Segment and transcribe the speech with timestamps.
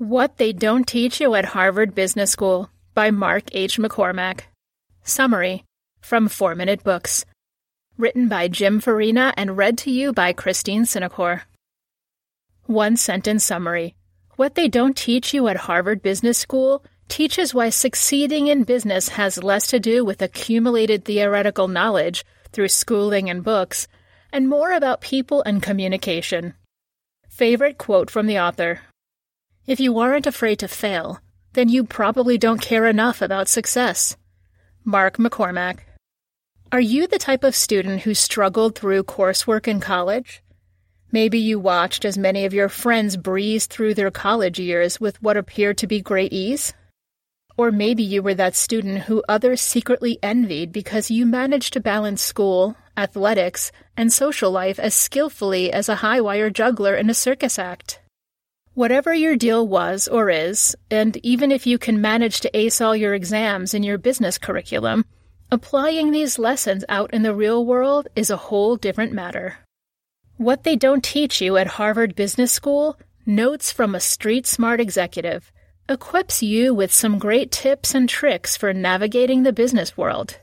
[0.00, 3.76] What They Don't Teach You at Harvard Business School by Mark H.
[3.76, 4.44] McCormack.
[5.02, 5.66] Summary
[6.00, 7.26] from Four Minute Books.
[7.98, 11.42] Written by Jim Farina and read to you by Christine Cinecor.
[12.64, 13.94] One sentence summary
[14.36, 19.44] What they don't teach you at Harvard Business School teaches why succeeding in business has
[19.44, 23.86] less to do with accumulated theoretical knowledge through schooling and books,
[24.32, 26.54] and more about people and communication.
[27.28, 28.80] Favorite quote from the author
[29.66, 31.20] if you aren't afraid to fail,
[31.52, 34.16] then you probably don't care enough about success.
[34.84, 35.80] Mark McCormack.
[36.72, 40.42] Are you the type of student who struggled through coursework in college?
[41.12, 45.36] Maybe you watched as many of your friends breeze through their college years with what
[45.36, 46.72] appeared to be great ease?
[47.56, 52.22] Or maybe you were that student who others secretly envied because you managed to balance
[52.22, 57.58] school, athletics, and social life as skillfully as a high wire juggler in a circus
[57.58, 58.00] act.
[58.80, 62.96] Whatever your deal was or is, and even if you can manage to ace all
[62.96, 65.04] your exams in your business curriculum,
[65.52, 69.58] applying these lessons out in the real world is a whole different matter.
[70.38, 75.52] What they don't teach you at Harvard Business School, Notes from a Street Smart Executive,
[75.86, 80.38] equips you with some great tips and tricks for navigating the business world.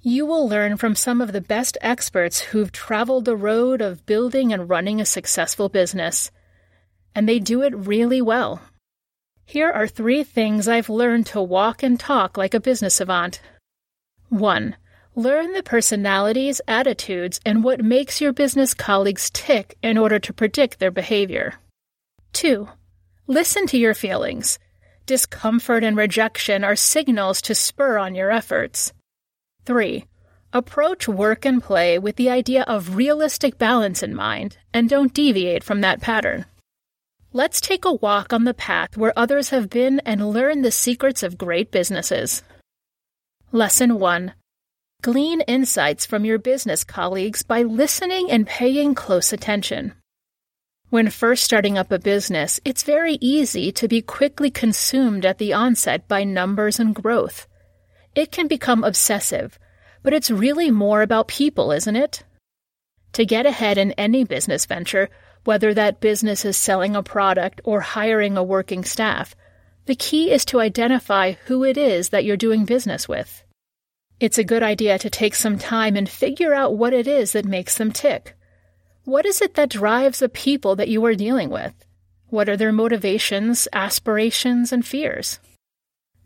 [0.00, 4.50] You will learn from some of the best experts who've traveled the road of building
[4.50, 6.30] and running a successful business
[7.14, 8.62] and they do it really well.
[9.44, 13.40] Here are three things I've learned to walk and talk like a business savant.
[14.28, 14.76] 1.
[15.16, 20.78] Learn the personalities, attitudes, and what makes your business colleagues tick in order to predict
[20.78, 21.56] their behavior.
[22.32, 22.68] 2.
[23.26, 24.60] Listen to your feelings.
[25.06, 28.92] Discomfort and rejection are signals to spur on your efforts.
[29.64, 30.04] 3.
[30.52, 35.64] Approach work and play with the idea of realistic balance in mind and don't deviate
[35.64, 36.44] from that pattern.
[37.32, 41.22] Let's take a walk on the path where others have been and learn the secrets
[41.22, 42.42] of great businesses.
[43.52, 44.32] Lesson 1
[45.00, 49.92] Glean insights from your business colleagues by listening and paying close attention.
[50.88, 55.52] When first starting up a business, it's very easy to be quickly consumed at the
[55.52, 57.46] onset by numbers and growth.
[58.16, 59.56] It can become obsessive,
[60.02, 62.24] but it's really more about people, isn't it?
[63.12, 65.08] To get ahead in any business venture,
[65.44, 69.34] whether that business is selling a product or hiring a working staff.
[69.86, 73.42] The key is to identify who it is that you're doing business with.
[74.20, 77.46] It's a good idea to take some time and figure out what it is that
[77.46, 78.36] makes them tick.
[79.04, 81.72] What is it that drives the people that you are dealing with?
[82.28, 85.40] What are their motivations, aspirations, and fears?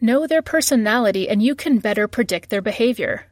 [0.00, 3.26] Know their personality and you can better predict their behavior.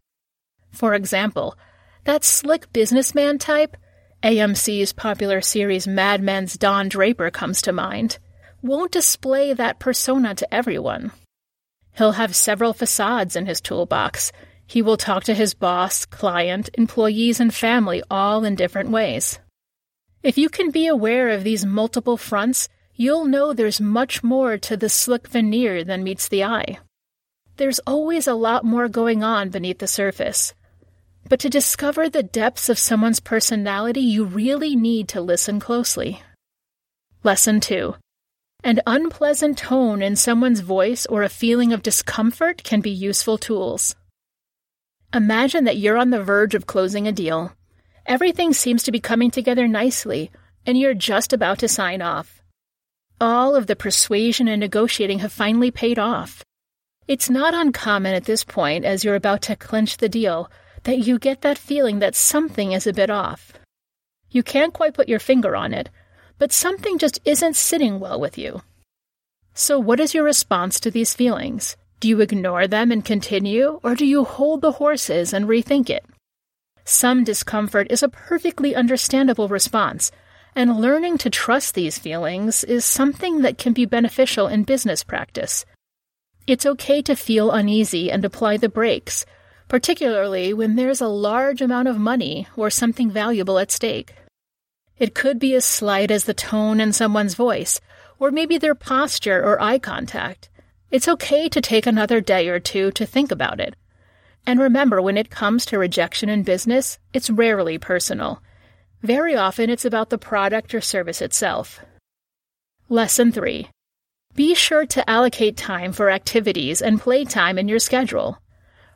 [0.71, 1.57] For example,
[2.05, 3.77] that slick businessman type
[4.23, 8.19] AMC's popular series Mad Men's Don Draper comes to mind,
[8.61, 11.11] won't display that persona to everyone.
[11.97, 14.31] He'll have several facades in his toolbox.
[14.67, 19.39] He will talk to his boss, client, employees, and family all in different ways.
[20.23, 24.77] If you can be aware of these multiple fronts, you'll know there's much more to
[24.77, 26.79] the slick veneer than meets the eye.
[27.57, 30.53] There's always a lot more going on beneath the surface,
[31.31, 36.21] but to discover the depths of someone's personality, you really need to listen closely.
[37.23, 37.95] Lesson 2
[38.65, 43.95] An unpleasant tone in someone's voice or a feeling of discomfort can be useful tools.
[45.15, 47.53] Imagine that you're on the verge of closing a deal.
[48.07, 50.33] Everything seems to be coming together nicely,
[50.67, 52.43] and you're just about to sign off.
[53.21, 56.45] All of the persuasion and negotiating have finally paid off.
[57.07, 60.51] It's not uncommon at this point, as you're about to clinch the deal,
[60.85, 63.53] that you get that feeling that something is a bit off.
[64.31, 65.91] You can't quite put your finger on it,
[66.39, 68.63] but something just isn't sitting well with you.
[69.55, 71.77] So, what is your response to these feelings?
[71.99, 76.05] Do you ignore them and continue, or do you hold the horses and rethink it?
[76.85, 80.11] Some discomfort is a perfectly understandable response,
[80.55, 85.67] and learning to trust these feelings is something that can be beneficial in business practice.
[86.47, 89.27] It's okay to feel uneasy and apply the brakes,
[89.71, 94.13] particularly when there's a large amount of money or something valuable at stake.
[94.99, 97.81] It could be as slight as the tone in someone's voice,
[98.19, 100.49] or maybe their posture or eye contact.
[100.91, 103.77] It's okay to take another day or two to think about it.
[104.45, 108.43] And remember, when it comes to rejection in business, it's rarely personal.
[109.03, 111.79] Very often, it's about the product or service itself.
[112.89, 113.69] Lesson 3
[114.35, 118.40] Be sure to allocate time for activities and playtime in your schedule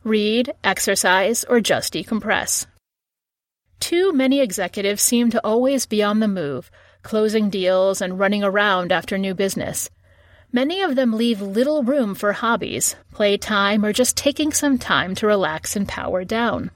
[0.05, 2.67] read, exercise, or just decompress.
[3.81, 6.71] Too many executives seem to always be on the move,
[7.03, 9.91] closing deals and running around after new business.
[10.53, 15.27] Many of them leave little room for hobbies, playtime, or just taking some time to
[15.27, 16.71] relax and power down.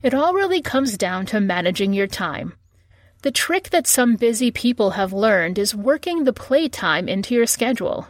[0.00, 2.54] It all really comes down to managing your time.
[3.22, 8.06] The trick that some busy people have learned is working the playtime into your schedule.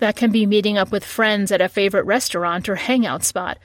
[0.00, 3.58] That can be meeting up with friends at a favorite restaurant or hangout spot,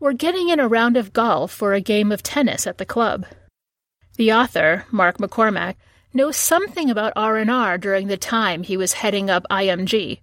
[0.00, 3.26] or getting in a round of golf or a game of tennis at the club.
[4.16, 5.74] The author, Mark McCormack,
[6.14, 10.20] knows something about R&R during the time he was heading up IMG.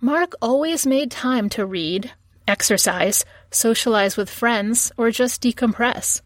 [0.00, 2.10] Mark always made time to read,
[2.48, 6.22] exercise, socialize with friends, or just decompress.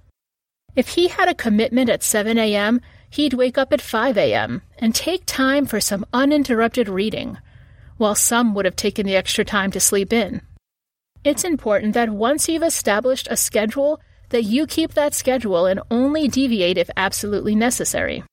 [0.74, 2.80] If he had a commitment at 7 a.m.,
[3.10, 4.62] he'd wake up at 5 a.m.
[4.78, 7.36] and take time for some uninterrupted reading,
[8.02, 10.42] while some would have taken the extra time to sleep in.
[11.22, 14.00] It's important that once you've established a schedule,
[14.30, 18.24] that you keep that schedule and only deviate if absolutely necessary.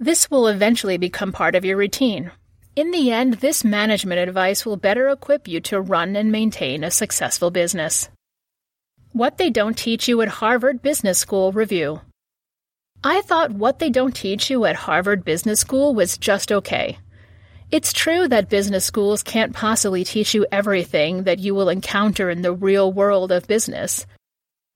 [0.00, 2.32] This will eventually become part of your routine.
[2.74, 6.90] In the end, this management advice will better equip you to run and maintain a
[6.90, 8.08] successful business.
[9.12, 12.00] What They Don't Teach You at Harvard Business School Review.
[13.04, 16.98] I thought what they don't teach you at Harvard Business School was just okay.
[17.72, 22.42] It's true that business schools can't possibly teach you everything that you will encounter in
[22.42, 24.06] the real world of business.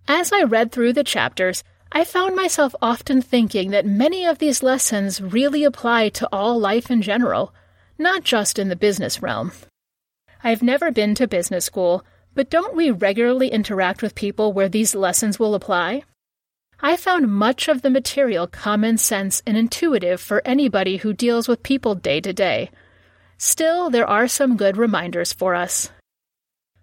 [0.09, 4.65] As I read through the chapters, I found myself often thinking that many of these
[4.65, 7.55] lessons really apply to all life in general,
[7.97, 9.53] not just in the business realm.
[10.43, 12.05] I've never been to business school,
[12.35, 16.03] but don't we regularly interact with people where these lessons will apply?
[16.83, 21.63] I found much of the material common sense and intuitive for anybody who deals with
[21.63, 22.71] people day to day.
[23.37, 25.91] Still, there are some good reminders for us.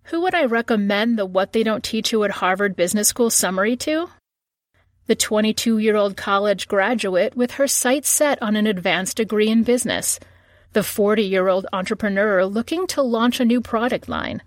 [0.05, 3.75] Who would I recommend the What They Don't Teach You at Harvard Business School summary
[3.77, 4.09] to?
[5.07, 9.63] The 22 year old college graduate with her sights set on an advanced degree in
[9.63, 10.19] business,
[10.73, 14.43] the 40 year old entrepreneur looking to launch a new product line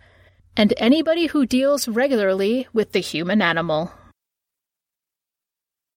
[0.56, 3.92] and anybody who deals regularly with the human animal.